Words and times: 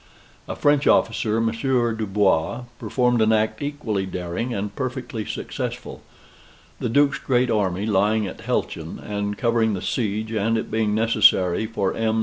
A 0.47 0.55
French 0.55 0.87
officer, 0.87 1.39
Monsieur 1.39 1.93
du 1.93 2.07
Bois, 2.07 2.63
performed 2.79 3.21
an 3.21 3.31
act 3.31 3.61
equally 3.61 4.07
daring, 4.07 4.51
and 4.51 4.75
perfectly 4.75 5.25
successful. 5.25 6.01
The 6.79 6.89
Duke's 6.89 7.19
great 7.19 7.51
army 7.51 7.85
lying 7.85 8.25
at 8.25 8.39
Helchin, 8.41 8.97
and 8.97 9.37
covering 9.37 9.75
the 9.75 9.81
siege, 9.83 10.31
and 10.31 10.57
it 10.57 10.71
being 10.71 10.95
necessary 10.95 11.67
for 11.67 11.93
M. 11.93 12.19